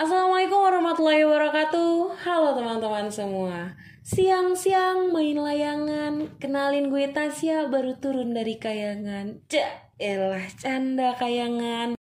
Assalamualaikum 0.00 0.64
warahmatullahi 0.64 1.28
wabarakatuh. 1.28 2.24
Halo 2.24 2.56
teman-teman 2.56 3.12
semua. 3.12 3.76
Siang-siang 4.00 5.12
main 5.12 5.36
layangan. 5.36 6.40
Kenalin 6.40 6.88
gue 6.88 7.12
Tasya 7.12 7.68
baru 7.68 8.00
turun 8.00 8.32
dari 8.32 8.56
kayangan. 8.56 9.44
Cak 9.52 10.00
elah 10.00 10.48
canda 10.56 11.12
kayangan 11.20 11.99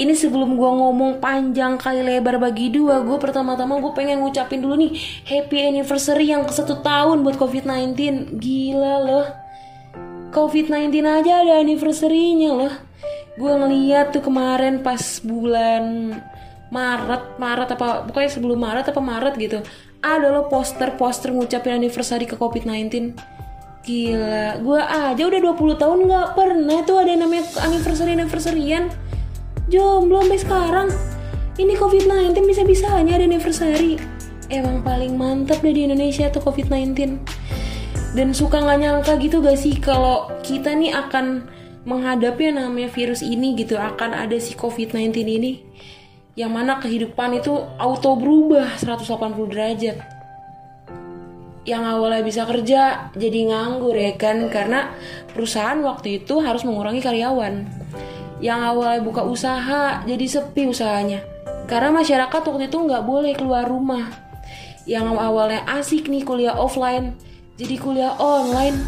Ini 0.00 0.16
sebelum 0.16 0.56
gue 0.56 0.70
ngomong 0.80 1.20
panjang 1.20 1.76
kali 1.76 2.00
lebar 2.00 2.40
bagi 2.40 2.72
dua 2.72 3.04
Gue 3.04 3.20
pertama-tama 3.20 3.76
gue 3.84 3.92
pengen 3.92 4.24
ngucapin 4.24 4.64
dulu 4.64 4.80
nih 4.80 4.96
Happy 5.28 5.60
anniversary 5.60 6.32
yang 6.32 6.48
ke 6.48 6.56
satu 6.56 6.80
tahun 6.80 7.20
buat 7.20 7.36
COVID-19 7.36 7.92
Gila 8.40 8.96
loh. 9.04 9.26
COVID-19 10.32 11.04
aja 11.04 11.44
ada 11.44 11.60
anniversary-nya 11.60 12.48
loh. 12.48 12.72
Gue 13.36 13.52
ngeliat 13.52 14.16
tuh 14.16 14.24
kemarin 14.24 14.80
pas 14.80 15.20
bulan 15.20 16.16
Maret 16.72 17.36
Maret 17.36 17.68
apa 17.76 18.08
pokoknya 18.08 18.30
sebelum 18.32 18.56
Maret 18.56 18.88
apa 18.88 19.02
Maret 19.04 19.34
gitu 19.36 19.58
Ada 20.00 20.32
loh 20.32 20.48
poster-poster 20.48 21.28
ngucapin 21.34 21.76
anniversary 21.76 22.24
ke 22.24 22.40
COVID-19 22.40 23.20
Gila, 23.80 24.60
gue 24.60 24.80
aja 24.80 25.22
udah 25.24 25.40
20 25.40 25.80
tahun 25.80 25.98
gak 26.04 26.28
pernah 26.36 26.78
tuh 26.84 27.00
ada 27.00 27.10
yang 27.16 27.24
namanya 27.24 27.48
anniversary-anniversaryan 27.64 28.92
jomblo 29.70 30.20
sampai 30.26 30.40
sekarang. 30.42 30.88
Ini 31.54 31.78
covid-19 31.78 32.34
bisa-bisanya 32.42 33.16
ada 33.16 33.24
anniversary. 33.24 33.96
Emang 34.50 34.82
paling 34.82 35.14
mantep 35.14 35.62
deh 35.62 35.70
di 35.70 35.86
Indonesia 35.86 36.26
tuh 36.26 36.42
covid-19 36.42 37.22
dan 38.18 38.34
suka 38.34 38.58
nggak 38.58 38.78
nyangka 38.82 39.12
gitu 39.22 39.38
gak 39.38 39.54
sih 39.54 39.78
kalau 39.78 40.26
kita 40.42 40.74
nih 40.74 40.90
akan 40.90 41.46
menghadapi 41.86 42.50
yang 42.50 42.58
namanya 42.58 42.90
virus 42.90 43.22
ini 43.22 43.54
gitu 43.54 43.78
akan 43.78 44.10
ada 44.10 44.34
si 44.42 44.58
covid-19 44.58 45.14
ini. 45.22 45.62
Yang 46.34 46.50
mana 46.50 46.82
kehidupan 46.82 47.38
itu 47.38 47.54
auto 47.78 48.18
berubah 48.18 48.74
180 48.74 49.54
derajat. 49.54 49.96
Yang 51.62 51.82
awalnya 51.86 52.22
bisa 52.26 52.42
kerja 52.48 53.12
jadi 53.14 53.40
nganggur 53.54 53.94
ya 53.94 54.18
kan? 54.18 54.50
Karena 54.50 54.90
perusahaan 55.30 55.78
waktu 55.84 56.24
itu 56.24 56.42
harus 56.42 56.66
mengurangi 56.66 57.04
karyawan 57.04 57.79
yang 58.40 58.64
awalnya 58.64 59.04
buka 59.04 59.20
usaha 59.22 60.00
jadi 60.08 60.24
sepi 60.24 60.64
usahanya. 60.66 61.20
Karena 61.68 61.92
masyarakat 61.92 62.40
waktu 62.40 62.66
itu 62.66 62.76
nggak 62.80 63.04
boleh 63.04 63.32
keluar 63.36 63.68
rumah. 63.68 64.10
Yang 64.88 65.12
awalnya 65.20 65.60
asik 65.68 66.08
nih 66.08 66.24
kuliah 66.24 66.56
offline 66.56 67.14
jadi 67.60 67.76
kuliah 67.76 68.16
online. 68.16 68.80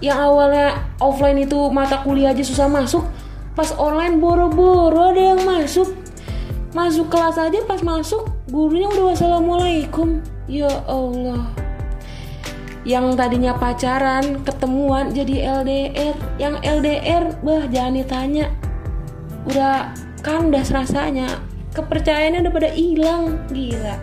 Yang 0.00 0.18
awalnya 0.22 0.66
offline 1.02 1.42
itu 1.42 1.68
mata 1.68 2.00
kuliah 2.00 2.32
aja 2.32 2.40
susah 2.46 2.70
masuk 2.70 3.04
pas 3.58 3.74
online 3.76 4.22
boro-boro 4.22 5.12
ada 5.12 5.34
yang 5.34 5.42
masuk. 5.42 5.90
Masuk 6.70 7.10
kelas 7.10 7.34
aja 7.34 7.58
pas 7.66 7.82
masuk 7.82 8.30
gurunya 8.46 8.86
udah 8.88 9.12
wassalamualaikum. 9.12 10.22
Ya 10.46 10.70
Allah. 10.86 11.50
Yang 12.86 13.18
tadinya 13.18 13.52
pacaran 13.58 14.40
ketemuan 14.46 15.12
jadi 15.12 15.60
LDR 15.60 16.16
yang 16.40 16.56
LDR 16.64 17.36
bah 17.44 17.68
jangan 17.68 18.00
ditanya 18.00 18.48
udah 19.48 19.94
kandas 20.20 20.68
rasanya 20.72 21.40
kepercayaannya 21.72 22.44
udah 22.44 22.52
pada 22.52 22.70
hilang. 22.74 23.40
Gila. 23.48 23.96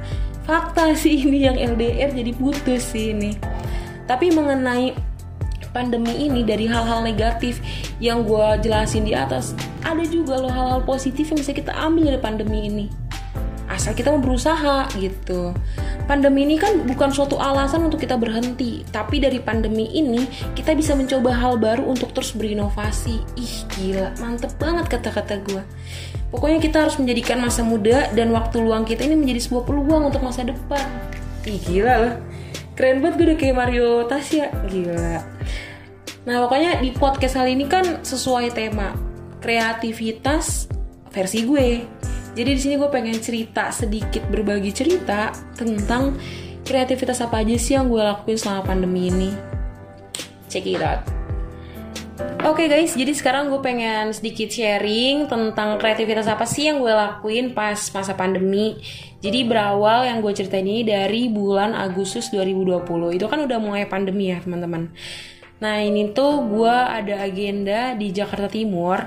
Fakta 0.48 0.96
sih 0.96 1.20
ini 1.28 1.46
yang 1.46 1.58
LDR 1.60 2.16
jadi 2.16 2.32
putus 2.34 2.96
sih 2.96 3.12
ini. 3.14 3.36
Tapi 4.08 4.32
mengenai 4.32 4.96
pandemi 5.76 6.26
ini 6.26 6.42
dari 6.42 6.66
hal-hal 6.66 7.04
negatif 7.06 7.62
yang 8.02 8.26
gue 8.26 8.66
jelasin 8.66 9.06
di 9.06 9.14
atas 9.14 9.54
ada 9.86 10.02
juga 10.08 10.40
loh 10.42 10.50
hal-hal 10.50 10.82
positif 10.82 11.30
yang 11.30 11.38
bisa 11.38 11.54
kita 11.54 11.76
ambil 11.76 12.10
dari 12.10 12.20
pandemi 12.20 12.66
ini. 12.66 12.86
Asal 13.68 13.94
kita 13.94 14.10
mau 14.16 14.24
berusaha 14.24 14.88
gitu 14.96 15.52
pandemi 16.08 16.48
ini 16.48 16.56
kan 16.56 16.88
bukan 16.88 17.12
suatu 17.12 17.36
alasan 17.36 17.86
untuk 17.86 18.00
kita 18.00 18.16
berhenti, 18.16 18.82
tapi 18.90 19.20
dari 19.20 19.44
pandemi 19.44 19.92
ini 19.92 20.24
kita 20.56 20.72
bisa 20.74 20.96
mencoba 20.96 21.36
hal 21.36 21.60
baru 21.60 21.84
untuk 21.84 22.16
terus 22.16 22.32
berinovasi. 22.34 23.20
Ih 23.36 23.56
gila, 23.76 24.16
mantep 24.24 24.56
banget 24.56 24.88
kata-kata 24.88 25.44
gue. 25.44 25.62
Pokoknya 26.32 26.64
kita 26.64 26.88
harus 26.88 26.96
menjadikan 26.98 27.44
masa 27.44 27.62
muda 27.62 28.08
dan 28.16 28.32
waktu 28.32 28.64
luang 28.64 28.88
kita 28.88 29.04
ini 29.04 29.20
menjadi 29.20 29.44
sebuah 29.44 29.64
peluang 29.68 30.08
untuk 30.08 30.24
masa 30.24 30.48
depan. 30.48 30.88
Ih 31.44 31.60
gila 31.68 31.96
lah, 32.00 32.16
keren 32.80 33.04
banget 33.04 33.14
gue 33.20 33.26
udah 33.28 33.38
kayak 33.38 33.56
Mario 33.56 34.08
Tasya, 34.08 34.48
gila. 34.72 35.20
Nah 36.28 36.36
pokoknya 36.48 36.80
di 36.80 36.92
podcast 36.96 37.40
kali 37.40 37.56
ini 37.56 37.68
kan 37.68 38.04
sesuai 38.04 38.56
tema 38.56 38.96
kreativitas 39.44 40.68
versi 41.12 41.48
gue 41.48 41.68
jadi 42.38 42.54
di 42.54 42.62
sini 42.62 42.76
gue 42.78 42.86
pengen 42.94 43.18
cerita 43.18 43.74
sedikit 43.74 44.22
berbagi 44.30 44.70
cerita 44.70 45.34
tentang 45.58 46.14
kreativitas 46.62 47.18
apa 47.26 47.42
aja 47.42 47.58
sih 47.58 47.74
yang 47.74 47.90
gue 47.90 47.98
lakuin 47.98 48.38
selama 48.38 48.62
pandemi 48.62 49.10
ini. 49.10 49.34
Check 50.46 50.70
it 50.70 50.86
out. 50.86 51.02
Oke 52.46 52.64
okay 52.64 52.68
guys, 52.70 52.94
jadi 52.94 53.10
sekarang 53.18 53.50
gue 53.50 53.58
pengen 53.66 54.14
sedikit 54.14 54.54
sharing 54.54 55.26
tentang 55.26 55.82
kreativitas 55.82 56.30
apa 56.30 56.46
sih 56.46 56.70
yang 56.70 56.78
gue 56.78 56.94
lakuin 56.94 57.58
pas 57.58 57.74
masa 57.74 58.14
pandemi. 58.14 58.78
Jadi 59.18 59.42
berawal 59.42 60.06
yang 60.06 60.22
gue 60.22 60.30
ceritain 60.30 60.62
ini 60.62 60.86
dari 60.86 61.34
bulan 61.34 61.74
Agustus 61.74 62.30
2020. 62.30 63.18
Itu 63.18 63.26
kan 63.26 63.50
udah 63.50 63.58
mulai 63.58 63.90
pandemi 63.90 64.30
ya 64.30 64.38
teman-teman. 64.38 64.94
Nah 65.58 65.82
ini 65.82 66.14
tuh 66.14 66.46
gue 66.46 66.70
ada 66.70 67.26
agenda 67.26 67.98
di 67.98 68.14
Jakarta 68.14 68.46
Timur 68.46 69.02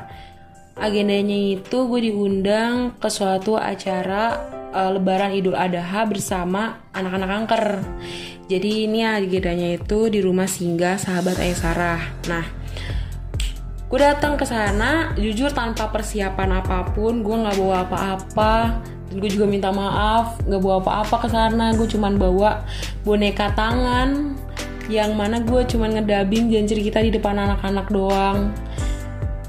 agendanya 0.81 1.61
itu 1.61 1.79
gue 1.87 2.01
diundang 2.09 2.97
ke 2.97 3.09
suatu 3.13 3.61
acara 3.61 4.41
uh, 4.73 4.91
Lebaran 4.97 5.37
Idul 5.37 5.55
Adha 5.55 6.09
bersama 6.09 6.81
anak-anak 6.97 7.29
kanker. 7.29 7.65
Jadi 8.49 8.89
ini 8.89 9.05
agendanya 9.05 9.77
itu 9.77 10.11
di 10.11 10.25
rumah 10.25 10.49
singgah 10.49 10.97
sahabat 10.97 11.39
Ayah 11.39 11.59
Sarah. 11.61 12.03
Nah, 12.27 12.45
gue 13.87 13.99
datang 14.01 14.35
ke 14.41 14.49
sana 14.49 15.15
jujur 15.15 15.53
tanpa 15.53 15.93
persiapan 15.93 16.65
apa 16.65 16.91
pun, 16.97 17.23
gue 17.23 17.37
nggak 17.37 17.57
bawa 17.61 17.77
apa-apa. 17.87 18.55
Gue 19.15 19.31
juga 19.31 19.47
minta 19.47 19.71
maaf, 19.71 20.41
nggak 20.49 20.63
bawa 20.65 20.77
apa-apa 20.83 21.17
ke 21.23 21.29
sana. 21.31 21.77
Gue 21.77 21.87
cuman 21.87 22.19
bawa 22.19 22.65
boneka 23.07 23.53
tangan 23.55 24.35
yang 24.91 25.15
mana 25.15 25.39
gue 25.39 25.63
cuman 25.71 26.03
ngedabing 26.03 26.51
dan 26.51 26.67
cerita 26.67 26.99
di 26.99 27.15
depan 27.15 27.39
anak-anak 27.39 27.87
doang 27.95 28.51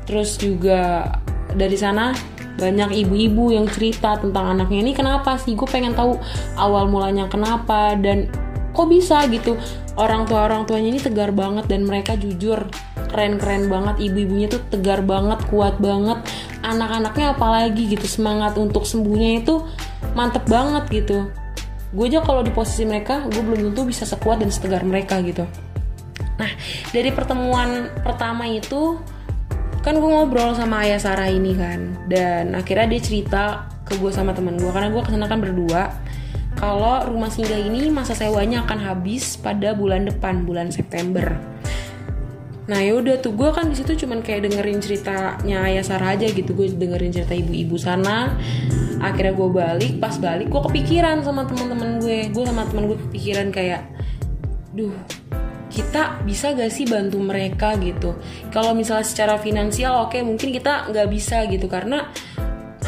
terus 0.05 0.37
juga 0.37 1.07
dari 1.55 1.77
sana 1.79 2.15
banyak 2.59 2.93
ibu-ibu 3.07 3.55
yang 3.55 3.65
cerita 3.65 4.19
tentang 4.19 4.53
anaknya 4.57 4.79
ini 4.85 4.91
kenapa 4.93 5.39
sih? 5.39 5.55
Gue 5.55 5.65
pengen 5.65 5.95
tahu 5.95 6.19
awal 6.59 6.85
mulanya 6.91 7.25
kenapa 7.31 7.95
dan 7.97 8.27
kok 8.75 8.87
bisa 8.91 9.23
gitu. 9.31 9.55
Orang 9.99 10.23
tua 10.23 10.47
orang 10.47 10.63
tuanya 10.63 10.95
ini 10.95 10.99
tegar 11.03 11.35
banget 11.35 11.67
dan 11.67 11.83
mereka 11.83 12.15
jujur 12.15 12.67
keren-keren 13.11 13.67
banget. 13.67 13.99
Ibu-ibunya 13.99 14.47
tuh 14.47 14.63
tegar 14.71 15.03
banget 15.03 15.43
kuat 15.51 15.79
banget. 15.83 16.23
Anak-anaknya 16.63 17.35
apalagi 17.35 17.91
gitu 17.91 18.07
semangat 18.07 18.55
untuk 18.55 18.87
sembuhnya 18.87 19.43
itu 19.43 19.65
mantep 20.15 20.47
banget 20.47 20.87
gitu. 20.91 21.27
Gue 21.91 22.07
aja 22.07 22.23
kalau 22.23 22.39
di 22.39 22.55
posisi 22.55 22.87
mereka 22.87 23.27
gue 23.27 23.43
belum 23.43 23.71
tentu 23.71 23.83
bisa 23.83 24.07
sekuat 24.07 24.39
dan 24.39 24.47
setegar 24.47 24.87
mereka 24.87 25.19
gitu. 25.19 25.43
Nah 26.39 26.51
dari 26.95 27.11
pertemuan 27.11 27.91
pertama 27.99 28.47
itu 28.47 28.95
kan 29.81 29.97
gue 29.97 30.09
ngobrol 30.09 30.53
sama 30.53 30.85
ayah 30.85 31.01
Sarah 31.01 31.29
ini 31.29 31.57
kan. 31.57 32.05
Dan 32.05 32.53
akhirnya 32.53 32.87
dia 32.97 33.01
cerita 33.01 33.43
ke 33.85 33.97
gue 33.97 34.13
sama 34.13 34.31
teman 34.31 34.55
gue 34.55 34.69
karena 34.69 34.93
gue 34.93 35.01
ke 35.01 35.09
sana 35.09 35.25
kan 35.25 35.41
berdua. 35.41 35.89
Kalau 36.55 37.01
rumah 37.09 37.33
singgah 37.33 37.57
ini 37.57 37.89
masa 37.89 38.13
sewanya 38.13 38.61
akan 38.61 38.77
habis 38.77 39.39
pada 39.41 39.73
bulan 39.73 40.05
depan 40.05 40.45
bulan 40.45 40.69
September. 40.69 41.33
Nah 42.69 42.79
yaudah 42.79 43.17
tuh. 43.19 43.33
Gue 43.33 43.49
kan 43.49 43.67
di 43.67 43.75
situ 43.75 44.05
cuman 44.05 44.21
kayak 44.21 44.45
dengerin 44.45 44.77
ceritanya 44.77 45.65
ayah 45.65 45.81
Sarah 45.81 46.13
aja 46.13 46.29
gitu. 46.29 46.53
Gue 46.53 46.69
dengerin 46.69 47.09
cerita 47.09 47.33
ibu-ibu 47.33 47.75
sana. 47.81 48.37
Akhirnya 49.01 49.33
gue 49.33 49.49
balik. 49.49 49.93
Pas 49.97 50.13
balik 50.21 50.53
gue 50.53 50.61
kepikiran 50.69 51.25
sama 51.25 51.49
teman-teman 51.49 51.97
gue. 51.97 52.29
Gue 52.29 52.43
sama 52.45 52.69
teman 52.69 52.85
gue 52.85 52.97
kepikiran 53.09 53.49
kayak 53.49 53.81
duh 54.71 54.93
kita 55.71 56.19
bisa 56.27 56.51
gak 56.51 56.69
sih 56.69 56.83
bantu 56.83 57.17
mereka 57.23 57.79
gitu? 57.79 58.19
Kalau 58.51 58.75
misalnya 58.75 59.07
secara 59.07 59.39
finansial 59.39 60.05
oke 60.05 60.13
okay, 60.13 60.21
mungkin 60.21 60.51
kita 60.51 60.91
nggak 60.91 61.07
bisa 61.07 61.47
gitu 61.47 61.71
karena 61.71 62.11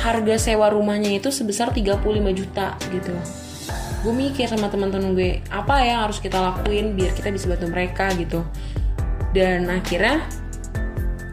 harga 0.04 0.36
sewa 0.36 0.68
rumahnya 0.68 1.16
itu 1.16 1.32
sebesar 1.32 1.72
35 1.72 2.04
juta 2.36 2.76
gitu. 2.92 3.16
Gue 4.04 4.12
mikir 4.12 4.52
sama 4.52 4.68
teman-teman 4.68 5.16
gue 5.16 5.40
apa 5.48 5.80
yang 5.80 6.04
harus 6.04 6.20
kita 6.20 6.36
lakuin 6.36 6.92
biar 7.00 7.16
kita 7.16 7.32
bisa 7.32 7.48
bantu 7.48 7.72
mereka 7.72 8.12
gitu? 8.20 8.44
Dan 9.32 9.72
akhirnya 9.72 10.28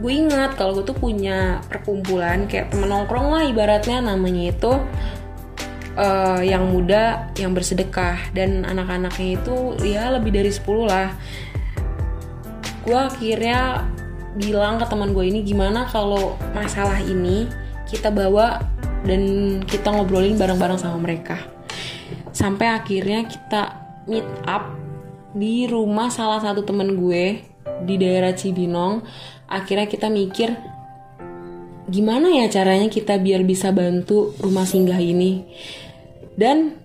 gue 0.00 0.12
ingat 0.14 0.56
kalau 0.56 0.80
gue 0.80 0.86
tuh 0.86 0.96
punya 0.96 1.60
perkumpulan 1.68 2.48
kayak 2.48 2.72
temen 2.72 2.88
nongkrong 2.88 3.36
lah 3.36 3.44
ibaratnya 3.44 4.00
namanya 4.00 4.54
itu 4.54 4.72
uh, 6.00 6.40
yang 6.40 6.72
muda 6.72 7.30
yang 7.36 7.52
bersedekah. 7.52 8.32
Dan 8.32 8.64
anak-anaknya 8.64 9.36
itu 9.36 9.76
ya 9.84 10.08
lebih 10.08 10.32
dari 10.32 10.48
10 10.48 10.64
lah. 10.88 11.12
Gue 12.80 12.96
akhirnya 12.96 13.84
bilang 14.40 14.80
ke 14.80 14.86
teman 14.88 15.12
gue 15.12 15.24
ini 15.28 15.44
gimana 15.44 15.84
kalau 15.90 16.38
masalah 16.56 16.96
ini 17.02 17.50
kita 17.84 18.08
bawa 18.08 18.62
dan 19.04 19.22
kita 19.68 19.92
ngobrolin 19.92 20.40
bareng-bareng 20.40 20.80
sama 20.80 20.96
mereka? 20.96 21.36
Sampai 22.32 22.72
akhirnya 22.72 23.28
kita 23.28 23.76
meet 24.08 24.24
up 24.48 24.72
di 25.36 25.68
rumah 25.68 26.08
salah 26.10 26.40
satu 26.40 26.64
temen 26.64 26.96
gue 26.96 27.44
di 27.84 27.94
daerah 28.00 28.32
Cibinong. 28.32 29.04
Akhirnya 29.50 29.90
kita 29.90 30.06
mikir 30.08 30.54
gimana 31.90 32.30
ya 32.30 32.46
caranya 32.46 32.86
kita 32.86 33.18
biar 33.18 33.42
bisa 33.42 33.74
bantu 33.74 34.30
rumah 34.38 34.62
singgah 34.62 35.02
ini 35.02 35.42
dan 36.40 36.80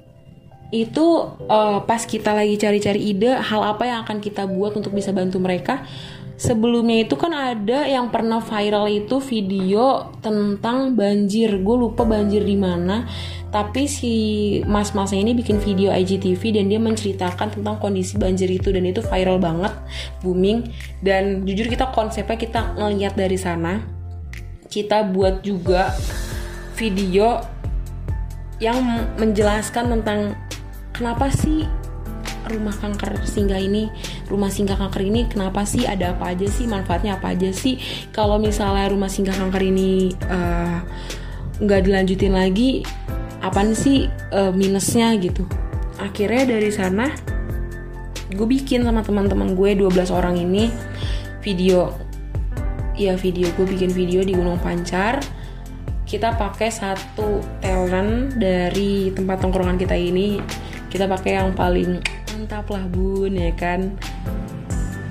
itu 0.75 1.31
uh, 1.48 1.80
pas 1.88 2.04
kita 2.04 2.36
lagi 2.36 2.60
cari-cari 2.60 3.16
ide 3.16 3.31
hal 3.40 3.63
apa 3.63 3.88
yang 3.88 4.04
akan 4.04 4.19
kita 4.19 4.44
buat 4.44 4.75
untuk 4.75 4.92
bisa 4.92 5.16
bantu 5.16 5.40
mereka? 5.40 5.88
Sebelumnya 6.36 7.07
itu 7.07 7.16
kan 7.16 7.31
ada 7.31 7.88
yang 7.88 8.12
pernah 8.12 8.44
viral 8.44 8.92
itu 8.92 9.24
video 9.24 10.12
tentang 10.19 10.92
banjir. 10.92 11.63
Gue 11.63 11.88
lupa 11.88 12.04
banjir 12.04 12.44
di 12.44 12.60
mana. 12.60 13.07
Tapi 13.56 13.88
si 13.88 14.13
mas-masnya 14.68 15.24
ini 15.24 15.31
bikin 15.31 15.63
video 15.63 15.96
IGTV 15.96 16.60
dan 16.60 16.68
dia 16.68 16.75
menceritakan 16.75 17.56
tentang 17.56 17.80
kondisi 17.80 18.19
banjir 18.19 18.52
itu. 18.52 18.68
Dan 18.75 18.84
itu 18.84 19.00
viral 19.00 19.40
banget 19.40 19.72
booming. 20.19 20.68
Dan 21.00 21.48
jujur 21.48 21.72
kita 21.72 21.96
konsepnya 21.96 22.36
kita 22.36 22.75
ngeliat 22.75 23.16
dari 23.16 23.40
sana. 23.40 23.80
Kita 24.68 25.07
buat 25.07 25.40
juga 25.40 25.96
video 26.75 27.55
yang 28.60 28.80
menjelaskan 29.19 30.00
tentang 30.00 30.40
kenapa 30.96 31.28
sih 31.31 31.68
rumah 32.46 32.74
kanker 32.78 33.25
singgah 33.25 33.57
ini 33.57 33.90
rumah 34.30 34.54
singgah 34.54 34.78
kanker 34.78 35.02
ini 35.02 35.25
kenapa 35.25 35.66
sih 35.66 35.86
ada 35.90 36.13
apa 36.13 36.34
aja 36.34 36.46
sih 36.46 36.69
manfaatnya 36.69 37.18
apa 37.18 37.34
aja 37.34 37.50
sih? 37.52 37.81
Kalau 38.13 38.38
misalnya 38.38 38.90
rumah 38.90 39.10
singgah 39.10 39.34
kanker 39.34 39.62
ini 39.66 40.13
eh, 40.13 40.78
nggak 41.62 41.81
uh, 41.81 41.86
dilanjutin 41.86 42.34
lagi 42.34 42.86
apa 43.42 43.62
sih 43.74 44.10
uh, 44.34 44.54
minusnya 44.54 45.13
gitu? 45.18 45.46
Akhirnya 46.02 46.57
dari 46.57 46.69
sana 46.74 47.10
gue 48.36 48.48
bikin 48.48 48.84
sama 48.84 49.06
teman-teman 49.06 49.54
gue 49.54 49.78
12 49.78 50.10
orang 50.13 50.36
ini 50.38 50.69
video. 51.42 51.94
Ya 52.96 53.13
video. 53.19 53.52
Gue 53.60 53.68
bikin 53.68 53.92
video 53.92 54.24
di 54.24 54.34
Gunung 54.34 54.57
Pancar 54.62 55.19
kita 56.06 56.38
pakai 56.38 56.69
satu 56.69 57.42
talent 57.60 58.38
dari 58.38 59.10
tempat 59.10 59.42
tongkrongan 59.42 59.81
kita 59.81 59.98
ini. 59.98 60.38
Kita 60.88 61.10
pakai 61.10 61.42
yang 61.42 61.52
paling 61.57 62.00
mantap 62.31 62.69
lah 62.72 62.86
bun 62.88 63.34
ya 63.34 63.52
kan? 63.57 63.98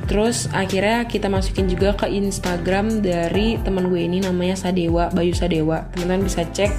Terus 0.06 0.46
akhirnya 0.54 1.04
kita 1.10 1.26
masukin 1.26 1.66
juga 1.66 1.98
ke 1.98 2.06
Instagram 2.06 3.02
dari 3.02 3.58
teman 3.60 3.90
gue 3.90 4.00
ini 4.06 4.22
namanya 4.22 4.54
Sadewa 4.54 5.10
Bayu 5.10 5.34
Sadewa. 5.34 5.90
Teman-teman 5.92 6.30
bisa 6.30 6.46
cek. 6.46 6.70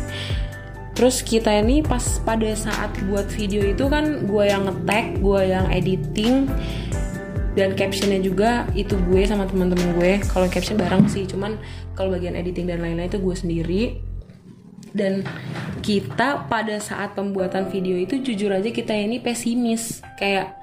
Terus 0.95 1.19
kita 1.19 1.51
ini 1.51 1.83
pas 1.83 2.23
pada 2.23 2.47
saat 2.55 2.95
buat 3.11 3.27
video 3.27 3.67
itu 3.67 3.91
kan 3.91 4.23
gue 4.23 4.43
yang 4.47 4.63
ngetek 4.63 5.19
gue 5.19 5.41
yang 5.43 5.67
editing 5.67 6.47
dan 7.55 7.75
captionnya 7.75 8.23
juga 8.23 8.63
itu 8.71 8.95
gue 8.95 9.27
sama 9.27 9.43
teman-teman 9.43 9.91
gue. 9.99 10.23
Kalau 10.23 10.47
caption 10.47 10.79
bareng 10.79 11.03
sih 11.11 11.27
cuman 11.27 11.59
kalau 11.99 12.15
bagian 12.15 12.39
editing 12.39 12.71
dan 12.71 12.79
lain-lain 12.79 13.11
itu 13.11 13.19
gue 13.19 13.35
sendiri 13.35 13.81
dan 14.95 15.27
kita 15.83 16.47
pada 16.47 16.79
saat 16.79 17.13
pembuatan 17.13 17.67
video 17.67 17.99
itu 17.99 18.23
jujur 18.23 18.49
aja 18.55 18.71
kita 18.71 18.95
ini 18.95 19.19
pesimis. 19.19 19.99
Kayak 20.15 20.55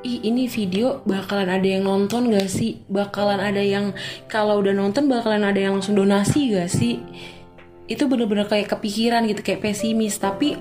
ih 0.00 0.24
ini 0.24 0.48
video 0.48 1.04
bakalan 1.04 1.52
ada 1.52 1.68
yang 1.68 1.84
nonton 1.84 2.32
gak 2.32 2.48
sih? 2.48 2.80
Bakalan 2.88 3.38
ada 3.38 3.60
yang 3.60 3.92
kalau 4.26 4.58
udah 4.64 4.72
nonton 4.72 5.06
bakalan 5.06 5.44
ada 5.44 5.60
yang 5.60 5.78
langsung 5.78 5.94
donasi 5.94 6.56
gak 6.56 6.72
sih? 6.72 7.04
Itu 7.86 8.08
bener-bener 8.08 8.48
kayak 8.48 8.72
kepikiran 8.72 9.28
gitu 9.28 9.44
kayak 9.44 9.60
pesimis. 9.60 10.16
Tapi 10.16 10.56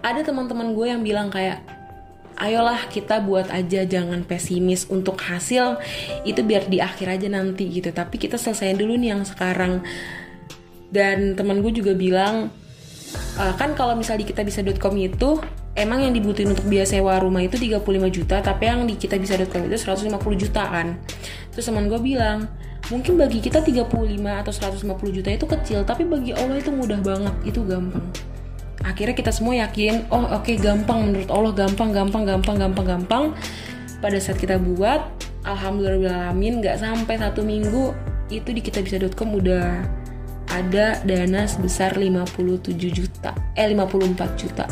ada 0.00 0.24
teman-teman 0.24 0.72
gue 0.72 0.86
yang 0.88 1.04
bilang 1.04 1.28
kayak 1.28 1.60
ayolah 2.40 2.88
kita 2.88 3.20
buat 3.20 3.52
aja 3.52 3.84
jangan 3.84 4.24
pesimis 4.24 4.88
untuk 4.88 5.20
hasil. 5.20 5.76
Itu 6.24 6.48
biar 6.48 6.64
di 6.66 6.80
akhir 6.80 7.20
aja 7.20 7.28
nanti 7.28 7.68
gitu. 7.68 7.92
Tapi 7.92 8.16
kita 8.16 8.40
selesaiin 8.40 8.80
dulu 8.80 8.96
nih 8.96 9.14
yang 9.14 9.22
sekarang 9.28 9.84
dan 10.88 11.36
teman 11.36 11.60
gue 11.60 11.72
juga 11.72 11.92
bilang 11.92 12.48
uh, 13.36 13.52
kan 13.56 13.76
kalau 13.76 13.92
misalnya 13.94 14.24
di 14.24 14.28
kita 14.32 14.42
bisa.com 14.44 14.94
itu 14.96 15.40
emang 15.76 16.02
yang 16.02 16.12
dibutuhin 16.16 16.50
untuk 16.52 16.66
biaya 16.66 16.88
sewa 16.88 17.20
rumah 17.20 17.44
itu 17.44 17.60
35 17.60 17.84
juta 18.10 18.40
tapi 18.40 18.66
yang 18.66 18.88
di 18.88 18.96
kita 18.96 19.20
bisa.com 19.20 19.68
itu 19.68 19.76
150 19.76 20.14
juta 20.42 20.62
kan 20.64 20.96
terus 21.52 21.68
teman 21.68 21.86
gue 21.86 22.00
bilang 22.00 22.48
mungkin 22.88 23.20
bagi 23.20 23.44
kita 23.44 23.60
35 23.60 23.84
atau 24.24 24.52
150 24.52 25.16
juta 25.20 25.28
itu 25.28 25.44
kecil 25.44 25.84
tapi 25.84 26.08
bagi 26.08 26.32
Allah 26.32 26.56
itu 26.56 26.72
mudah 26.72 27.00
banget 27.04 27.34
itu 27.44 27.60
gampang. 27.64 28.04
Akhirnya 28.80 29.12
kita 29.12 29.34
semua 29.34 29.58
yakin 29.68 30.08
oh 30.08 30.24
oke 30.24 30.46
okay, 30.48 30.56
gampang 30.56 31.10
menurut 31.10 31.28
Allah 31.28 31.52
gampang 31.52 31.92
gampang 31.92 32.24
gampang 32.24 32.56
gampang 32.56 32.86
gampang. 32.86 33.24
Pada 33.98 34.16
saat 34.22 34.40
kita 34.40 34.56
buat 34.56 35.04
alhamdulillah 35.44 36.32
nggak 36.32 36.80
sampai 36.80 37.20
satu 37.20 37.44
minggu 37.44 37.92
itu 38.32 38.48
di 38.52 38.60
kitabisa.com 38.64 39.36
udah 39.36 39.84
ada 40.58 40.98
dana 41.06 41.46
sebesar 41.46 41.94
57 41.94 42.74
juta. 42.90 43.32
Eh 43.54 43.66
54 43.70 44.40
juta. 44.40 44.66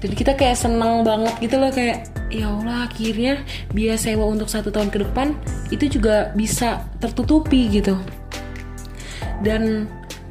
Dan 0.00 0.10
kita 0.16 0.32
kayak 0.32 0.56
seneng 0.56 1.04
banget 1.04 1.34
gitu 1.44 1.60
loh 1.60 1.68
kayak 1.68 2.08
ya 2.32 2.48
Allah 2.48 2.88
akhirnya 2.88 3.44
biaya 3.74 4.00
sewa 4.00 4.24
untuk 4.24 4.48
satu 4.48 4.72
tahun 4.72 4.88
ke 4.88 5.04
depan 5.04 5.36
itu 5.68 6.00
juga 6.00 6.32
bisa 6.32 6.88
tertutupi 7.02 7.68
gitu. 7.68 8.00
Dan 9.44 9.88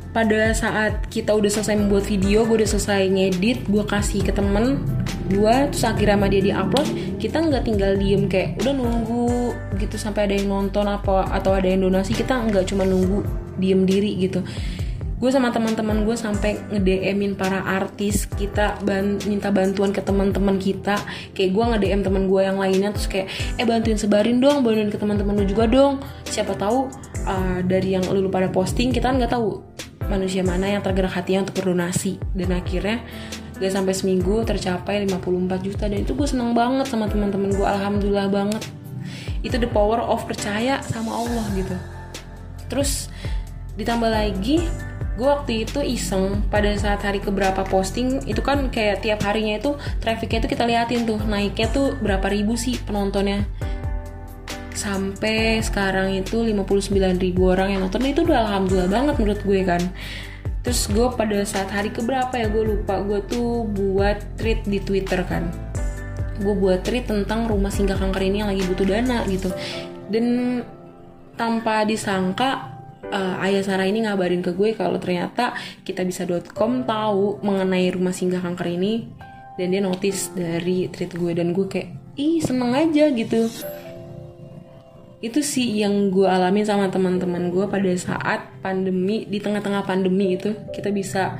pada 0.09 0.57
saat 0.57 1.05
kita 1.13 1.37
udah 1.37 1.51
selesai 1.53 1.77
membuat 1.77 2.09
video 2.09 2.41
gue 2.49 2.65
udah 2.65 2.69
selesai 2.69 3.13
ngedit 3.13 3.69
gue 3.69 3.83
kasih 3.85 4.25
ke 4.25 4.33
temen 4.33 4.81
gue 5.29 5.55
terus 5.69 5.85
akhirnya 5.85 6.17
sama 6.17 6.27
dia 6.33 6.41
di 6.41 6.49
upload 6.49 6.87
kita 7.21 7.37
nggak 7.37 7.63
tinggal 7.69 7.93
diem 7.93 8.25
kayak 8.25 8.57
udah 8.65 8.73
nunggu 8.73 9.53
gitu 9.77 9.95
sampai 10.01 10.25
ada 10.25 10.33
yang 10.33 10.49
nonton 10.49 10.89
apa 10.89 11.29
atau 11.29 11.53
ada 11.53 11.69
yang 11.69 11.85
donasi 11.85 12.17
kita 12.17 12.41
nggak 12.41 12.65
cuma 12.65 12.89
nunggu 12.89 13.21
diem 13.59 13.83
diri 13.83 14.15
gitu. 14.17 14.41
Gue 15.19 15.35
sama 15.35 15.51
teman-teman 15.51 16.07
gue 16.07 16.15
sampai 16.15 16.63
nge-DM-in 16.71 17.35
para 17.35 17.59
artis 17.59 18.23
kita 18.23 18.79
ban 18.87 19.19
minta 19.27 19.51
bantuan 19.51 19.91
ke 19.91 19.99
teman-teman 19.99 20.55
kita. 20.55 20.95
Kayak 21.35 21.51
gue 21.51 21.63
nge-DM 21.75 22.01
teman 22.07 22.23
gue 22.31 22.39
yang 22.39 22.55
lainnya 22.55 22.95
terus 22.95 23.11
kayak 23.11 23.27
eh 23.59 23.67
bantuin 23.67 23.99
sebarin 23.99 24.39
dong 24.39 24.63
bantuin 24.63 24.87
ke 24.87 24.95
teman-teman 24.95 25.35
lu 25.35 25.43
juga 25.43 25.67
dong. 25.67 25.99
Siapa 26.23 26.55
tahu 26.55 26.87
uh, 27.27 27.59
dari 27.67 27.99
yang 27.99 28.07
lu 28.07 28.31
pada 28.31 28.47
posting 28.47 28.95
kita 28.95 29.11
kan 29.11 29.19
nggak 29.19 29.35
tahu 29.35 29.59
manusia 30.07 30.41
mana 30.41 30.71
yang 30.71 30.79
tergerak 30.79 31.11
hatinya 31.11 31.43
untuk 31.43 31.61
berdonasi. 31.63 32.15
Dan 32.31 32.55
akhirnya 32.55 33.03
gak 33.59 33.75
sampai 33.75 33.91
seminggu 33.91 34.47
tercapai 34.47 35.03
54 35.03 35.67
juta. 35.67 35.85
Dan 35.91 36.07
itu 36.07 36.15
gue 36.15 36.27
seneng 36.31 36.55
banget 36.55 36.87
sama 36.87 37.11
teman-teman 37.11 37.53
gue 37.53 37.67
alhamdulillah 37.67 38.27
banget. 38.31 38.63
Itu 39.43 39.59
the 39.59 39.67
power 39.67 39.99
of 39.99 40.23
percaya 40.23 40.79
sama 40.79 41.11
Allah 41.11 41.45
gitu. 41.59 41.75
Terus 42.71 43.11
ditambah 43.79 44.11
lagi 44.11 44.67
gue 45.19 45.27
waktu 45.27 45.67
itu 45.67 45.83
iseng 45.83 46.47
pada 46.47 46.71
saat 46.79 47.03
hari 47.03 47.19
keberapa 47.19 47.67
posting 47.67 48.23
itu 48.23 48.39
kan 48.39 48.71
kayak 48.71 49.03
tiap 49.03 49.19
harinya 49.27 49.59
itu 49.59 49.75
trafficnya 49.99 50.47
itu 50.47 50.49
kita 50.55 50.63
liatin 50.63 51.03
tuh 51.03 51.19
naiknya 51.27 51.67
tuh 51.75 51.91
berapa 51.99 52.23
ribu 52.31 52.55
sih 52.55 52.79
penontonnya. 52.87 53.43
Sampai 54.71 55.59
sekarang 55.59 56.15
itu 56.15 56.39
59 56.39 57.19
ribu 57.19 57.51
orang 57.51 57.75
yang 57.75 57.83
nonton 57.83 57.99
itu 58.07 58.23
udah 58.23 58.47
alhamdulillah 58.47 58.87
banget 58.87 59.15
menurut 59.19 59.41
gue 59.43 59.59
kan. 59.67 59.83
Terus 60.63 60.87
gue 60.87 61.07
pada 61.19 61.43
saat 61.43 61.67
hari 61.67 61.91
keberapa 61.91 62.31
ya 62.39 62.47
gue 62.47 62.63
lupa 62.63 63.03
gue 63.03 63.19
tuh 63.27 63.67
buat 63.67 64.23
tweet 64.39 64.63
di 64.71 64.79
twitter 64.79 65.27
kan. 65.27 65.51
Gue 66.39 66.55
buat 66.55 66.87
tweet 66.87 67.11
tentang 67.11 67.51
rumah 67.51 67.75
singgah 67.75 67.99
kanker 67.99 68.23
ini 68.23 68.39
yang 68.39 68.55
lagi 68.55 68.63
butuh 68.71 68.87
dana 68.87 69.27
gitu. 69.27 69.51
Dan 70.07 70.63
tanpa 71.35 71.83
disangka 71.83 72.78
uh, 73.07 73.43
ayah 73.45 73.63
Sarah 73.63 73.87
ini 73.87 74.03
ngabarin 74.03 74.43
ke 74.43 74.51
gue 74.51 74.75
kalau 74.75 74.99
ternyata 74.99 75.55
kita 75.87 76.03
bisa.com 76.03 76.83
tahu 76.83 77.39
mengenai 77.41 77.87
rumah 77.93 78.11
singgah 78.11 78.43
kanker 78.43 78.67
ini. 78.75 79.07
Dan 79.59 79.75
dia 79.75 79.83
notice 79.83 80.31
dari 80.31 80.87
tweet 80.87 81.19
gue 81.19 81.35
dan 81.35 81.51
gue 81.51 81.67
kayak 81.67 82.15
ih 82.15 82.39
seneng 82.39 82.71
aja 82.71 83.11
gitu. 83.11 83.51
Itu 85.19 85.43
sih 85.43 85.83
yang 85.83 86.15
gue 86.15 86.23
alamin 86.23 86.63
sama 86.63 86.87
teman-teman 86.87 87.51
gue 87.51 87.67
pada 87.67 87.91
saat 87.99 88.47
pandemi 88.63 89.27
di 89.27 89.43
tengah-tengah 89.43 89.83
pandemi 89.83 90.39
itu. 90.39 90.55
Kita 90.71 90.95
bisa 90.95 91.35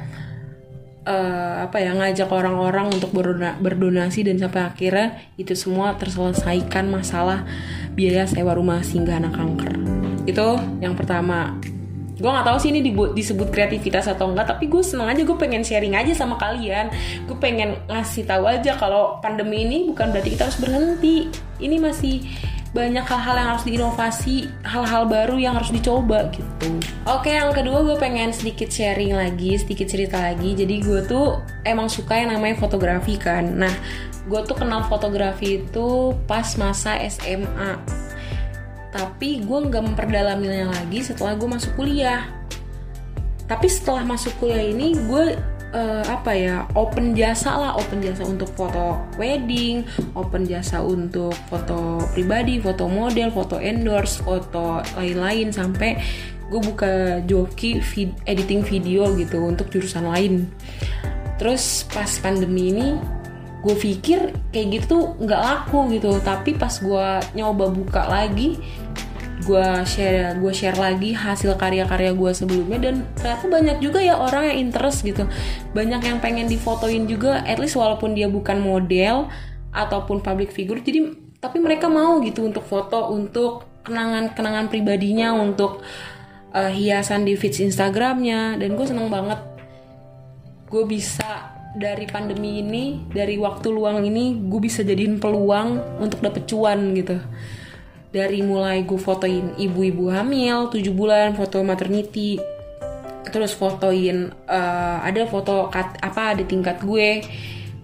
uh, 1.07 1.63
apa 1.63 1.79
ya 1.79 1.95
ngajak 1.95 2.27
orang-orang 2.27 2.91
untuk 2.91 3.15
berdonasi 3.63 4.27
dan 4.27 4.37
sampai 4.37 4.67
akhirnya 4.67 5.07
itu 5.39 5.55
semua 5.55 5.95
terselesaikan 5.95 6.91
masalah 6.91 7.47
biaya 7.95 8.29
sewa 8.29 8.53
rumah 8.53 8.83
singgah 8.85 9.17
anak 9.17 9.33
kanker 9.35 9.98
itu 10.31 10.47
yang 10.79 10.93
pertama. 10.93 11.57
Gue 12.19 12.27
nggak 12.27 12.51
tahu 12.51 12.57
sih 12.59 12.75
ini 12.75 12.83
disebut 13.15 13.47
kreativitas 13.47 14.11
atau 14.11 14.27
enggak 14.27 14.51
tapi 14.51 14.67
gue 14.67 14.83
seneng 14.83 15.07
aja 15.07 15.23
gue 15.23 15.37
pengen 15.39 15.63
sharing 15.63 15.95
aja 15.95 16.11
sama 16.11 16.35
kalian. 16.35 16.91
Gue 17.23 17.37
pengen 17.39 17.79
ngasih 17.87 18.27
tahu 18.27 18.43
aja 18.43 18.75
kalau 18.75 19.23
pandemi 19.23 19.63
ini 19.63 19.87
bukan 19.87 20.11
berarti 20.11 20.35
kita 20.35 20.51
harus 20.51 20.59
berhenti. 20.59 21.31
Ini 21.63 21.79
masih 21.79 22.27
banyak 22.69 23.01
hal-hal 23.01 23.35
yang 23.39 23.49
harus 23.55 23.65
diinovasi 23.65 24.35
hal-hal 24.61 25.09
baru 25.09 25.41
yang 25.41 25.57
harus 25.57 25.73
dicoba 25.73 26.29
gitu. 26.29 26.69
Oke 27.09 27.33
yang 27.33 27.49
kedua 27.49 27.81
gue 27.81 27.97
pengen 27.97 28.29
sedikit 28.29 28.69
sharing 28.69 29.15
lagi 29.15 29.57
sedikit 29.57 29.89
cerita 29.89 30.19
lagi. 30.19 30.53
Jadi 30.53 30.75
gue 30.83 31.01
tuh 31.07 31.41
emang 31.65 31.89
suka 31.89 32.19
yang 32.19 32.35
namanya 32.35 32.59
fotografi 32.59 33.17
kan. 33.17 33.47
Nah 33.57 33.73
gue 34.27 34.41
tuh 34.45 34.53
kenal 34.53 34.85
fotografi 34.85 35.65
itu 35.65 36.13
pas 36.29 36.45
masa 36.59 36.99
SMA 37.09 37.79
tapi 38.89 39.45
gue 39.45 39.59
nggak 39.69 39.83
memperdalaminya 39.85 40.73
lagi 40.73 41.05
setelah 41.05 41.37
gue 41.37 41.49
masuk 41.49 41.71
kuliah. 41.77 42.25
Tapi 43.45 43.65
setelah 43.65 44.05
masuk 44.05 44.33
kuliah 44.37 44.61
ini 44.61 44.93
gue 44.93 45.37
uh, 45.73 46.03
apa 46.05 46.31
ya 46.33 46.55
open 46.73 47.13
jasa 47.13 47.53
lah 47.53 47.71
open 47.77 48.01
jasa 48.01 48.25
untuk 48.25 48.49
foto 48.53 48.97
wedding 49.17 49.85
open 50.17 50.45
jasa 50.45 50.81
untuk 50.81 51.33
foto 51.49 52.01
pribadi 52.13 52.57
foto 52.61 52.89
model 52.89 53.29
foto 53.33 53.57
endorse 53.61 54.21
foto 54.21 54.81
lain-lain 54.97 55.53
sampai 55.53 55.97
gue 56.49 56.61
buka 56.61 57.21
joki 57.29 57.77
vid 57.77 58.09
editing 58.25 58.65
video 58.65 59.13
gitu 59.13 59.37
untuk 59.45 59.69
jurusan 59.69 60.09
lain. 60.09 60.49
Terus 61.37 61.85
pas 61.87 62.09
pandemi 62.19 62.73
ini 62.73 62.87
gue 63.59 63.75
pikir 63.75 64.33
kayak 64.49 64.67
gitu 64.81 65.13
nggak 65.21 65.41
laku 65.41 65.93
gitu. 65.93 66.17
Tapi 66.25 66.57
pas 66.57 66.73
gue 66.73 67.07
nyoba 67.37 67.69
buka 67.69 68.09
lagi 68.09 68.57
gue 69.39 69.67
share 69.87 70.35
gue 70.35 70.51
share 70.51 70.75
lagi 70.75 71.15
hasil 71.15 71.55
karya-karya 71.55 72.11
gue 72.11 72.31
sebelumnya. 72.35 72.79
Dan 72.79 72.95
ternyata 73.15 73.45
banyak 73.47 73.77
juga 73.79 73.99
ya 74.03 74.19
orang 74.19 74.51
yang 74.51 74.69
interest 74.69 75.03
gitu. 75.07 75.25
Banyak 75.71 76.01
yang 76.03 76.17
pengen 76.19 76.47
difotoin 76.51 77.07
juga 77.07 77.43
at 77.47 77.57
least 77.57 77.79
walaupun 77.79 78.15
dia 78.15 78.27
bukan 78.27 78.59
model 78.59 79.31
ataupun 79.71 80.19
public 80.19 80.51
figure. 80.51 80.79
Jadi 80.79 81.15
tapi 81.39 81.57
mereka 81.63 81.87
mau 81.87 82.19
gitu 82.19 82.43
untuk 82.43 82.67
foto 82.67 83.15
untuk 83.15 83.83
kenangan-kenangan 83.87 84.67
pribadinya 84.67 85.31
untuk 85.31 85.79
uh, 86.51 86.71
hiasan 86.71 87.23
di 87.23 87.39
feeds 87.39 87.63
Instagramnya. 87.63 88.59
Dan 88.59 88.75
gue 88.75 88.85
seneng 88.85 89.07
banget. 89.07 89.39
Gue 90.69 90.85
bisa 90.85 91.59
dari 91.73 92.09
pandemi 92.09 92.65
ini 92.65 93.05
dari 93.13 93.37
waktu 93.37 93.69
luang 93.69 94.01
ini 94.01 94.41
gue 94.49 94.61
bisa 94.61 94.81
jadiin 94.81 95.21
peluang 95.21 96.01
untuk 96.01 96.17
dapet 96.25 96.49
cuan 96.49 96.97
gitu 96.97 97.21
dari 98.09 98.41
mulai 98.41 98.81
gue 98.85 98.97
fotoin 98.97 99.53
ibu-ibu 99.57 100.09
hamil 100.09 100.73
7 100.73 100.81
bulan 100.93 101.37
foto 101.37 101.61
maternity 101.61 102.41
terus 103.29 103.53
fotoin 103.53 104.33
uh, 104.49 104.97
ada 105.05 105.29
foto 105.29 105.69
kat, 105.69 106.01
apa 106.01 106.33
ada 106.33 106.43
tingkat 106.45 106.81
gue 106.81 107.21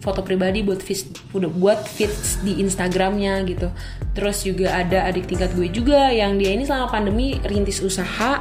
foto 0.05 0.21
pribadi 0.21 0.61
buat 0.61 0.85
feeds 0.85 1.09
buat 1.33 1.81
feeds 1.81 2.45
di 2.45 2.61
Instagramnya 2.61 3.41
gitu. 3.49 3.73
Terus 4.13 4.45
juga 4.45 4.77
ada 4.77 5.09
adik 5.09 5.25
tingkat 5.25 5.57
gue 5.57 5.65
juga 5.73 6.13
yang 6.13 6.37
dia 6.37 6.53
ini 6.53 6.61
selama 6.61 6.93
pandemi 6.93 7.41
rintis 7.41 7.81
usaha 7.81 8.37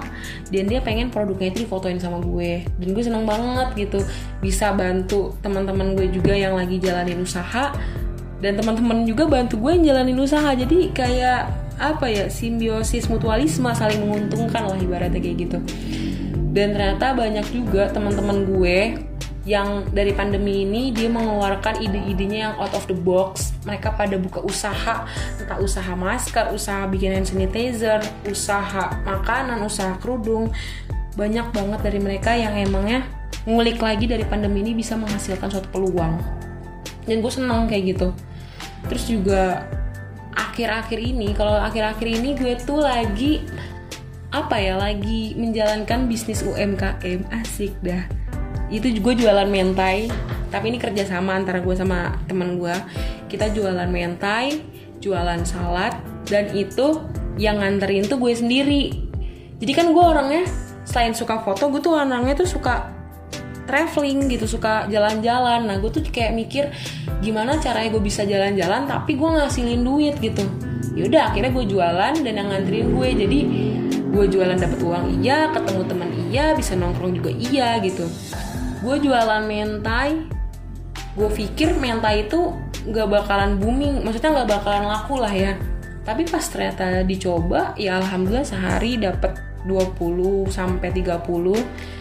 dan 0.52 0.64
dia 0.68 0.84
pengen 0.84 1.08
produknya 1.08 1.56
itu 1.56 1.64
difotoin 1.64 1.96
sama 1.96 2.20
gue. 2.20 2.68
Dan 2.76 2.92
gue 2.92 3.00
seneng 3.00 3.24
banget 3.24 3.88
gitu 3.88 4.04
bisa 4.44 4.76
bantu 4.76 5.32
teman-teman 5.40 5.96
gue 5.96 6.12
juga 6.12 6.36
yang 6.36 6.52
lagi 6.52 6.76
jalanin 6.76 7.24
usaha 7.24 7.72
dan 8.44 8.60
teman-teman 8.60 9.08
juga 9.08 9.24
bantu 9.24 9.56
gue 9.56 9.72
yang 9.80 9.96
jalanin 9.96 10.20
usaha. 10.20 10.52
Jadi 10.52 10.92
kayak 10.92 11.63
apa 11.78 12.06
ya 12.06 12.30
simbiosis 12.30 13.10
mutualisme 13.10 13.66
saling 13.74 14.02
menguntungkan 14.02 14.66
lah 14.66 14.78
ibaratnya 14.78 15.18
kayak 15.18 15.36
gitu. 15.48 15.58
Dan 16.54 16.74
ternyata 16.74 17.18
banyak 17.18 17.46
juga 17.50 17.90
teman-teman 17.90 18.46
gue 18.46 18.78
yang 19.44 19.84
dari 19.92 20.16
pandemi 20.16 20.64
ini 20.64 20.88
dia 20.88 21.12
mengeluarkan 21.12 21.84
ide-idenya 21.84 22.38
yang 22.48 22.54
out 22.56 22.72
of 22.72 22.88
the 22.88 22.96
box. 22.96 23.52
Mereka 23.68 23.92
pada 23.92 24.16
buka 24.16 24.40
usaha 24.40 25.04
entah 25.36 25.58
usaha 25.60 25.92
masker 25.92 26.54
usaha 26.56 26.88
bikin 26.88 27.12
hand 27.12 27.28
sanitizer 27.28 28.00
usaha 28.24 28.94
makanan 29.04 29.60
usaha 29.66 29.98
kerudung. 30.00 30.48
Banyak 31.14 31.52
banget 31.52 31.80
dari 31.84 32.00
mereka 32.00 32.32
yang 32.34 32.56
emangnya 32.56 33.04
ngulik 33.44 33.78
lagi 33.82 34.08
dari 34.08 34.24
pandemi 34.24 34.64
ini 34.64 34.72
bisa 34.72 34.96
menghasilkan 34.96 35.52
suatu 35.52 35.68
peluang. 35.68 36.16
Dan 37.04 37.20
gue 37.20 37.32
seneng 37.32 37.68
kayak 37.68 37.98
gitu. 37.98 38.08
Terus 38.88 39.04
juga 39.04 39.68
akhir-akhir 40.34 40.98
ini 40.98 41.34
kalau 41.34 41.58
akhir-akhir 41.58 42.06
ini 42.06 42.34
gue 42.34 42.54
tuh 42.62 42.82
lagi 42.82 43.42
apa 44.34 44.58
ya 44.58 44.74
lagi 44.74 45.38
menjalankan 45.38 46.10
bisnis 46.10 46.42
UMKM 46.42 47.30
asik 47.30 47.74
dah. 47.82 48.02
Itu 48.66 48.90
gue 48.90 49.14
jualan 49.14 49.46
mentai 49.46 50.10
tapi 50.50 50.74
ini 50.74 50.78
kerjasama 50.78 51.34
antara 51.38 51.62
gue 51.62 51.74
sama 51.74 52.18
teman 52.26 52.58
gue. 52.58 52.74
Kita 53.30 53.50
jualan 53.50 53.86
mentai 53.86 54.58
jualan 54.98 55.42
salad 55.46 55.94
dan 56.26 56.50
itu 56.54 57.02
yang 57.38 57.62
nganterin 57.62 58.06
tuh 58.06 58.18
gue 58.18 58.34
sendiri. 58.34 58.84
Jadi 59.62 59.72
kan 59.74 59.94
gue 59.94 60.04
orangnya 60.04 60.46
selain 60.82 61.14
suka 61.14 61.40
foto 61.42 61.70
gue 61.70 61.80
tuh 61.82 61.94
orangnya 61.94 62.34
tuh 62.34 62.46
suka 62.46 62.90
traveling 63.70 64.30
gitu 64.30 64.46
suka 64.46 64.90
jalan-jalan. 64.90 65.66
Nah 65.66 65.78
gue 65.78 65.90
tuh 65.94 66.02
kayak 66.10 66.34
mikir 66.34 66.64
gimana 67.24 67.56
caranya 67.56 67.88
gue 67.88 68.04
bisa 68.04 68.28
jalan-jalan 68.28 68.84
tapi 68.84 69.16
gue 69.16 69.28
ngasilin 69.28 69.80
duit 69.80 70.14
gitu. 70.20 70.44
Yaudah 70.94 71.32
akhirnya 71.32 71.50
gue 71.50 71.64
jualan 71.64 72.14
dan 72.20 72.34
yang 72.36 72.48
nganterin 72.52 72.92
gue. 72.92 73.08
Jadi 73.24 73.40
gue 74.12 74.24
jualan 74.28 74.54
dapat 74.54 74.78
uang 74.84 75.04
iya 75.24 75.50
ketemu 75.50 75.82
teman 75.88 76.08
iya 76.30 76.52
bisa 76.52 76.76
nongkrong 76.76 77.16
juga 77.16 77.32
iya 77.32 77.80
gitu. 77.80 78.04
Gue 78.84 79.00
jualan 79.00 79.42
mentai. 79.48 80.28
Gue 81.16 81.30
pikir 81.32 81.72
mentai 81.80 82.28
itu 82.28 82.52
nggak 82.84 83.08
bakalan 83.08 83.56
booming 83.56 84.04
maksudnya 84.04 84.44
nggak 84.44 84.60
bakalan 84.60 84.84
laku 84.92 85.16
lah 85.16 85.32
ya. 85.32 85.56
Tapi 86.04 86.28
pas 86.28 86.44
ternyata 86.44 87.00
dicoba 87.00 87.72
ya 87.80 87.96
alhamdulillah 87.96 88.44
sehari 88.44 89.00
dapat 89.00 89.40
20 89.64 90.52
sampai 90.52 90.92
30 90.92 91.93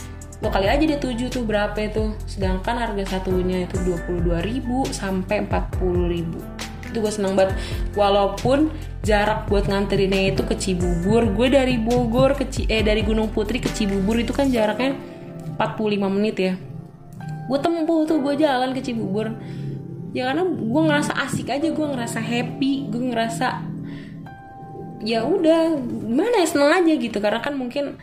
lo 0.43 0.51
kali 0.51 0.67
aja 0.67 0.83
dia 0.83 1.00
7 1.00 1.31
tuh 1.31 1.47
berapa 1.47 1.73
itu. 1.79 2.12
Sedangkan 2.27 2.75
harga 2.75 3.15
satunya 3.15 3.63
itu 3.63 3.79
22 3.79 4.43
ribu 4.43 4.83
sampai 4.91 5.47
40 5.47 6.12
ribu. 6.12 6.43
Itu 6.91 7.00
gue 7.00 7.13
seneng 7.15 7.39
banget. 7.39 7.55
Walaupun 7.95 8.67
jarak 9.07 9.47
buat 9.47 9.71
nganterinnya 9.71 10.35
itu 10.35 10.43
ke 10.43 10.59
Cibubur. 10.59 11.31
Gue 11.31 11.47
dari 11.47 11.79
Bogor 11.79 12.35
ke 12.35 12.51
C 12.51 12.67
eh 12.67 12.83
dari 12.83 13.07
Gunung 13.07 13.31
Putri 13.31 13.63
ke 13.63 13.71
Cibubur 13.71 14.19
itu 14.19 14.35
kan 14.35 14.51
jaraknya 14.51 15.00
45 15.55 16.12
menit 16.12 16.35
ya. 16.35 16.53
Gue 17.47 17.59
tempuh 17.63 18.03
tuh 18.03 18.19
gue 18.19 18.35
jalan 18.35 18.75
ke 18.75 18.83
Cibubur. 18.83 19.31
Ya 20.12 20.27
karena 20.27 20.43
gue 20.43 20.81
ngerasa 20.83 21.15
asik 21.23 21.55
aja 21.55 21.71
gue 21.71 21.88
ngerasa 21.88 22.19
happy 22.19 22.91
gue 22.91 23.03
ngerasa 23.15 23.47
ya 25.03 25.25
udah 25.25 25.75
gimana 25.79 26.43
ya 26.43 26.47
seneng 26.51 26.83
aja 26.83 26.93
gitu. 27.00 27.17
Karena 27.23 27.39
kan 27.39 27.55
mungkin 27.55 27.95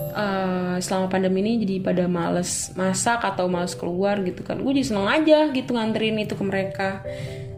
uh, 0.00 0.76
selama 0.80 1.06
pandemi 1.10 1.44
ini 1.44 1.62
jadi 1.62 1.76
pada 1.82 2.04
males 2.08 2.72
masak 2.78 3.22
atau 3.22 3.46
males 3.46 3.76
keluar 3.76 4.20
gitu 4.22 4.42
kan. 4.42 4.58
Gue 4.62 4.74
jadi 4.76 4.94
seneng 4.94 5.08
aja 5.08 5.50
gitu 5.50 5.74
nganterin 5.74 6.18
itu 6.22 6.34
ke 6.34 6.44
mereka. 6.44 7.02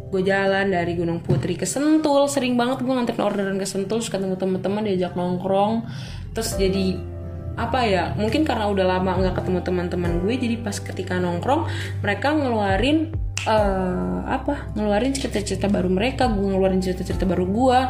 Gue 0.08 0.22
jalan 0.22 0.70
dari 0.70 0.94
Gunung 0.94 1.20
Putri 1.20 1.58
ke 1.58 1.66
Sentul 1.66 2.30
sering 2.30 2.54
banget 2.54 2.82
gue 2.82 2.92
nganterin 2.92 3.22
orderan 3.22 3.58
ke 3.58 3.66
Sentul 3.66 4.00
terus 4.02 4.12
ketemu 4.12 4.38
teman-teman 4.38 4.82
diajak 4.86 5.14
nongkrong. 5.14 5.86
Terus 6.34 6.56
jadi 6.60 7.16
apa 7.56 7.88
ya 7.88 8.12
mungkin 8.20 8.44
karena 8.44 8.68
udah 8.68 8.84
lama 8.84 9.16
nggak 9.16 9.40
ketemu 9.40 9.60
teman-teman 9.64 10.12
gue 10.20 10.34
jadi 10.36 10.60
pas 10.60 10.76
ketika 10.76 11.16
nongkrong 11.16 11.64
mereka 12.04 12.36
ngeluarin 12.36 13.16
uh, 13.48 14.28
apa 14.28 14.76
ngeluarin 14.76 15.16
cerita-cerita 15.16 15.72
baru 15.72 15.88
mereka 15.88 16.28
gue 16.28 16.44
ngeluarin 16.44 16.84
cerita-cerita 16.84 17.24
baru 17.24 17.48
gue 17.48 17.80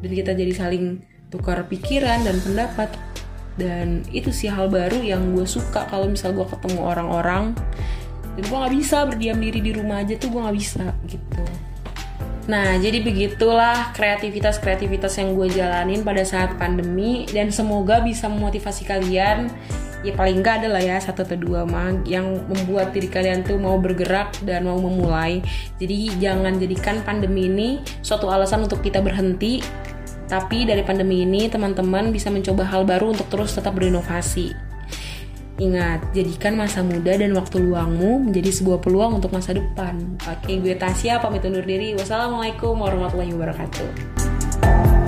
dan 0.00 0.10
kita 0.16 0.32
jadi 0.32 0.52
saling 0.56 1.04
tukar 1.28 1.68
pikiran 1.68 2.24
dan 2.24 2.40
pendapat 2.40 2.90
dan 3.60 4.00
itu 4.08 4.32
sih 4.32 4.48
hal 4.48 4.72
baru 4.72 5.04
yang 5.04 5.36
gue 5.36 5.44
suka 5.44 5.84
kalau 5.92 6.08
misal 6.08 6.32
gue 6.32 6.48
ketemu 6.48 6.80
orang-orang 6.80 7.52
dan 8.40 8.42
gue 8.48 8.56
nggak 8.56 8.74
bisa 8.80 9.04
berdiam 9.04 9.36
diri 9.36 9.60
di 9.60 9.76
rumah 9.76 10.00
aja 10.00 10.16
tuh 10.16 10.32
gue 10.32 10.40
nggak 10.40 10.56
bisa 10.56 10.84
gitu 11.04 11.44
Nah, 12.50 12.82
jadi 12.82 12.98
begitulah 12.98 13.94
kreativitas-kreativitas 13.94 15.22
yang 15.22 15.38
gue 15.38 15.48
jalanin 15.54 16.02
pada 16.02 16.26
saat 16.26 16.58
pandemi 16.58 17.22
dan 17.30 17.54
semoga 17.54 18.02
bisa 18.02 18.26
memotivasi 18.26 18.90
kalian. 18.90 19.46
Ya 20.02 20.16
paling 20.16 20.42
nggak 20.42 20.64
adalah 20.64 20.82
ya 20.82 20.98
satu 20.98 21.22
atau 21.22 21.38
dua 21.38 21.62
mah 21.62 21.92
yang 22.08 22.42
membuat 22.50 22.90
diri 22.90 23.06
kalian 23.06 23.46
tuh 23.46 23.54
mau 23.54 23.78
bergerak 23.78 24.34
dan 24.42 24.66
mau 24.66 24.82
memulai. 24.82 25.44
Jadi 25.78 26.16
jangan 26.18 26.58
jadikan 26.58 27.04
pandemi 27.06 27.46
ini 27.46 27.68
suatu 28.02 28.26
alasan 28.26 28.66
untuk 28.66 28.82
kita 28.82 28.98
berhenti 28.98 29.62
tapi 30.30 30.62
dari 30.62 30.86
pandemi 30.86 31.26
ini 31.26 31.50
teman-teman 31.50 32.14
bisa 32.14 32.30
mencoba 32.30 32.62
hal 32.70 32.86
baru 32.86 33.10
untuk 33.18 33.26
terus 33.26 33.58
tetap 33.58 33.74
berinovasi. 33.74 34.54
Ingat, 35.60 36.16
jadikan 36.16 36.56
masa 36.56 36.80
muda 36.80 37.18
dan 37.18 37.36
waktu 37.36 37.60
luangmu 37.60 38.30
menjadi 38.30 38.48
sebuah 38.48 38.80
peluang 38.80 39.20
untuk 39.20 39.34
masa 39.34 39.52
depan. 39.52 40.16
Oke, 40.24 40.56
gue 40.56 40.72
Tasya 40.78 41.20
pamit 41.20 41.44
undur 41.44 41.66
diri. 41.66 41.92
Wassalamualaikum 41.98 42.80
warahmatullahi 42.80 43.34
wabarakatuh. 43.36 44.99